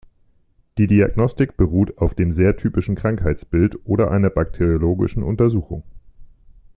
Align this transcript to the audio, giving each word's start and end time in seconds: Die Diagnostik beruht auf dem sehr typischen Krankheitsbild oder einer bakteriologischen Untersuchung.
Die 0.79 0.87
Diagnostik 0.87 1.57
beruht 1.57 1.99
auf 1.99 2.15
dem 2.15 2.33
sehr 2.33 2.57
typischen 2.57 2.95
Krankheitsbild 2.95 3.77
oder 3.85 4.09
einer 4.09 4.31
bakteriologischen 4.31 5.21
Untersuchung. 5.21 5.83